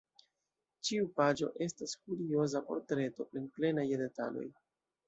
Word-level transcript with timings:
Ĉiu 0.87 1.09
paĝo 1.19 1.51
estas 1.67 1.93
kurioza 2.01 2.65
portreto 2.71 3.31
plenplena 3.31 3.89
je 3.93 4.07
detaloj. 4.07 4.53